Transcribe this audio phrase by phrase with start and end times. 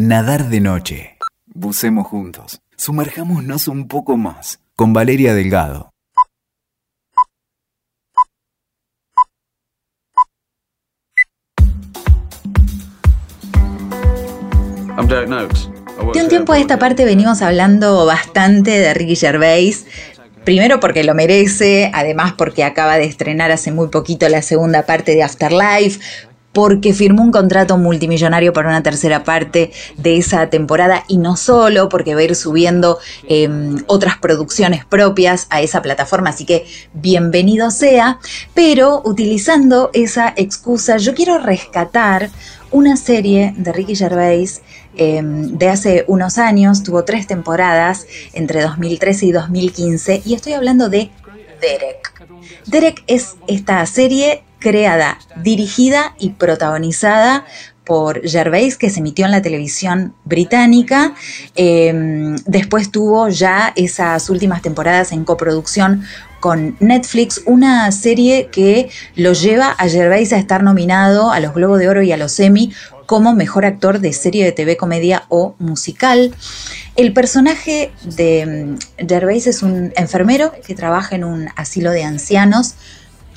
[0.00, 1.18] Nadar de noche.
[1.44, 2.60] Bucemos juntos.
[2.76, 4.60] Sumerjámonos un poco más.
[4.76, 5.90] Con Valeria Delgado.
[16.14, 19.84] De un tiempo a esta parte venimos hablando bastante de Ricky Gervais.
[20.44, 25.16] Primero porque lo merece, además porque acaba de estrenar hace muy poquito la segunda parte
[25.16, 25.98] de Afterlife,
[26.58, 31.88] porque firmó un contrato multimillonario para una tercera parte de esa temporada y no solo
[31.88, 32.98] porque va a ir subiendo
[33.28, 38.18] em, otras producciones propias a esa plataforma, así que bienvenido sea,
[38.54, 42.28] pero utilizando esa excusa yo quiero rescatar
[42.72, 44.60] una serie de Ricky Gervais
[44.96, 50.88] em, de hace unos años, tuvo tres temporadas entre 2013 y 2015 y estoy hablando
[50.88, 51.12] de
[51.60, 52.14] Derek.
[52.66, 57.44] Derek es esta serie creada, dirigida y protagonizada
[57.84, 61.14] por Gervais, que se emitió en la televisión británica.
[61.56, 66.04] Em, después tuvo ya esas últimas temporadas en coproducción
[66.40, 71.78] con Netflix, una serie que lo lleva a Gervais a estar nominado a los Globos
[71.78, 72.72] de Oro y a los Emmy
[73.06, 76.34] como mejor actor de serie de TV, comedia o musical.
[76.94, 82.74] El personaje de mm, Gervais es un enfermero que trabaja en un asilo de ancianos.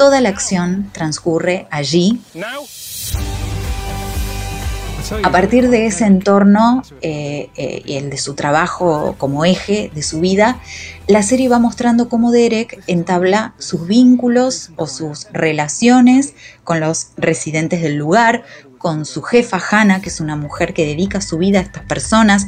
[0.01, 2.19] Toda la acción transcurre allí.
[5.23, 10.01] A partir de ese entorno eh, eh, y el de su trabajo como eje de
[10.01, 10.59] su vida,
[11.05, 17.83] la serie va mostrando cómo Derek entabla sus vínculos o sus relaciones con los residentes
[17.83, 18.43] del lugar,
[18.79, 22.47] con su jefa Hannah, que es una mujer que dedica su vida a estas personas,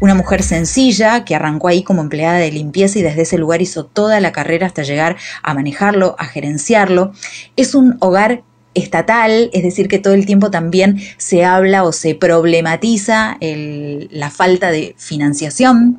[0.00, 3.84] una mujer sencilla que arrancó ahí como empleada de limpieza y desde ese lugar hizo
[3.84, 7.12] toda la carrera hasta llegar a manejarlo, a gerenciarlo.
[7.56, 8.42] Es un hogar
[8.74, 14.70] estatal, es decir, que todo el tiempo también se habla o se problematiza la falta
[14.70, 15.98] de financiación,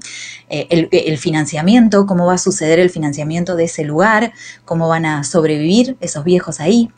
[0.49, 4.33] eh, el, financiamiento, cómo va a suceder el financiamiento de ese lugar,
[4.65, 6.89] cómo van a sobrevivir esos viejos ahí.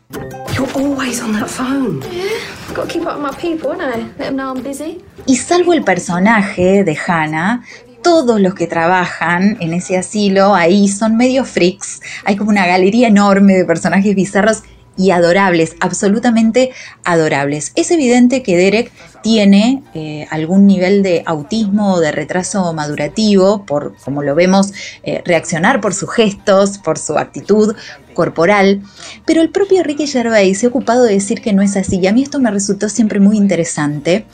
[5.26, 7.64] Y salvo el personaje de Hannah,
[8.04, 12.02] todos los que trabajan en ese asilo ahí son medio freaks.
[12.26, 14.64] Hay como una galería enorme de personajes bizarros
[14.98, 16.72] y adorables, absolutamente
[17.04, 17.72] adorables.
[17.76, 18.92] Es evidente que Derek
[19.24, 24.74] tiene eh, algún nivel de autismo o de retraso madurativo, por como lo vemos
[25.04, 27.76] eh, reaccionar por sus gestos, por su actitud
[28.14, 28.82] corporal,
[29.26, 32.08] pero el propio Ricky Gervais se ha ocupado de decir que no es así y
[32.08, 34.26] a mí esto me resultó siempre muy interesante,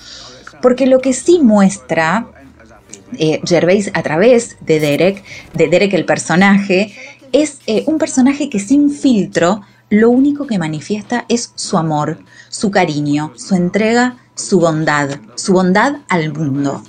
[0.62, 2.28] porque lo que sí muestra
[3.18, 6.94] eh, Gervais a través de Derek, de Derek el personaje,
[7.32, 12.20] es un personaje que sin filtro lo único que manifiesta es su amor,
[12.50, 16.84] su cariño, su entrega, su bondad, su bondad al mundo.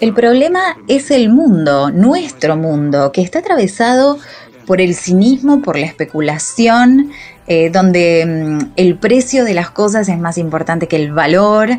[0.00, 4.18] El problema es el mundo, nuestro mundo, que está atravesado
[4.66, 7.10] por el cinismo, por la especulación,
[7.46, 11.70] eh, donde mm, el precio de las cosas es más importante que el valor.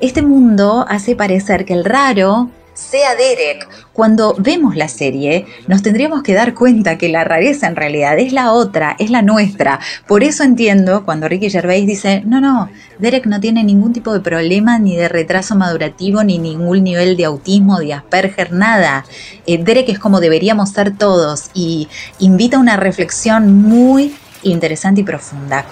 [0.00, 2.48] Este mundo hace parecer que el raro
[2.78, 3.68] sea Derek.
[3.92, 8.32] Cuando vemos la serie, nos tendríamos que dar cuenta que la rareza en realidad es
[8.32, 9.80] la otra, es la nuestra.
[10.06, 14.20] Por eso entiendo cuando Ricky Gervais dice, no, no, Derek no tiene ningún tipo de
[14.20, 19.04] problema ni de retraso madurativo, ni ningún nivel de autismo, de Asperger, nada.
[19.46, 21.88] Eh, Derek es como deberíamos ser todos y
[22.20, 25.66] invita a una reflexión muy interesante y profunda.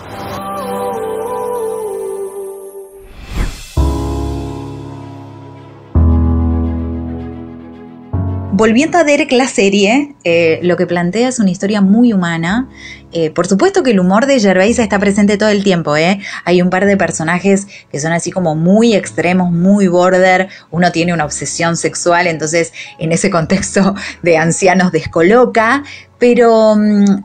[8.58, 12.70] Volviendo a Derek la serie, eh, lo que plantea es una historia muy humana.
[13.18, 15.96] Eh, por supuesto que el humor de Gervais está presente todo el tiempo.
[15.96, 16.20] ¿eh?
[16.44, 20.48] Hay un par de personajes que son así como muy extremos, muy border.
[20.70, 25.82] Uno tiene una obsesión sexual, entonces en ese contexto de ancianos descoloca.
[26.18, 27.24] Pero mm,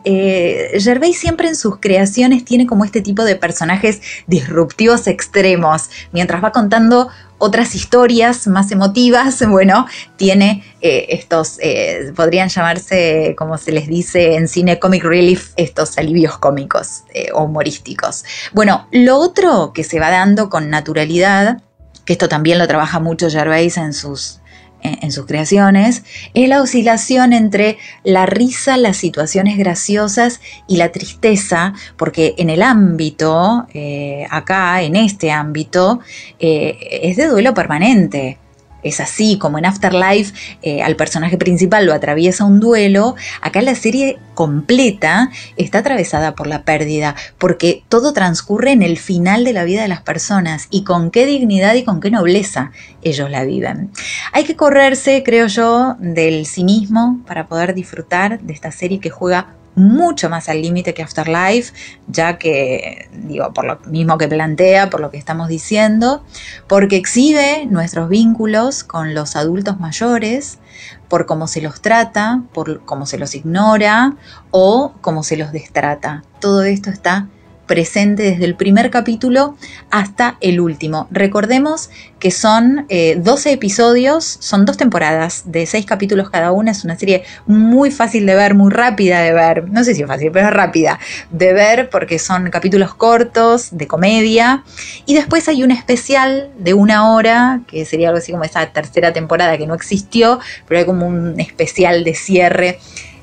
[0.79, 6.53] Gervais siempre en sus creaciones tiene como este tipo de personajes disruptivos extremos, mientras va
[6.53, 7.09] contando
[7.41, 14.35] otras historias más emotivas, bueno, tiene eh, estos, eh, podrían llamarse, como se les dice
[14.35, 18.23] en cine, comic relief, estos alivios cómicos eh, o humorísticos.
[18.53, 21.61] Bueno, lo otro que se va dando con naturalidad,
[22.05, 24.41] que esto también lo trabaja mucho Gervais en sus
[24.83, 31.73] en, sus creaciones, es la oscilación entre la risa, las situaciones graciosas y la tristeza,
[31.97, 35.99] porque en el ámbito, eh, acá, en este ámbito,
[36.39, 38.37] eh, es de duelo permanente.
[38.83, 43.75] Es así, como en Afterlife eh, al personaje principal lo atraviesa un duelo, acá la
[43.75, 49.63] serie completa está atravesada por la pérdida, porque todo transcurre en el final de la
[49.63, 53.91] vida de las personas y con qué dignidad y con qué nobleza ellos la viven.
[54.33, 59.55] Hay que correrse, creo yo, del cinismo para poder disfrutar de esta serie que juega
[59.75, 61.73] mucho más al límite que Afterlife,
[62.07, 66.23] ya que, digo, por lo mismo que plantea, por lo que estamos diciendo,
[66.67, 70.59] porque exhibe nuestros vínculos con los adultos mayores,
[71.07, 74.15] por cómo se los trata, por cómo se los ignora
[74.51, 76.23] o cómo se los destrata.
[76.39, 77.27] Todo esto está
[77.71, 79.55] presente desde el primer capítulo
[79.91, 81.07] hasta el último.
[81.09, 81.89] Recordemos
[82.19, 86.97] que son 12 eh, episodios, son dos temporadas de 6 capítulos cada una, es una
[86.97, 90.49] serie muy fácil de ver, muy rápida de ver, no sé si es fácil, pero
[90.49, 94.65] es rápida de ver porque son capítulos cortos, de comedia,
[95.05, 99.13] y después hay un especial de una hora, que sería algo así como esa tercera
[99.13, 102.79] temporada que no existió, pero hay como un especial de cierre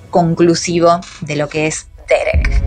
[0.09, 2.58] conclusivo de lo que es Derek.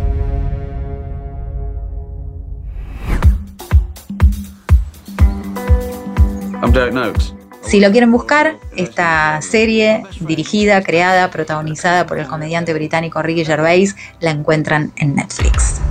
[7.64, 13.96] Si lo quieren buscar, esta serie dirigida, creada, protagonizada por el comediante británico Ricky Gervais,
[14.20, 15.82] la encuentran en Netflix.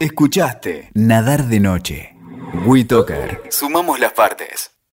[0.00, 2.16] Escuchaste Nadar de Noche.
[2.66, 3.42] WeToker.
[3.50, 4.73] Sumamos las partes.